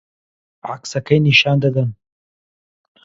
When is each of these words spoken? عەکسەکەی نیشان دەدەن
عەکسەکەی 0.69 1.23
نیشان 1.25 1.57
دەدەن 1.63 1.89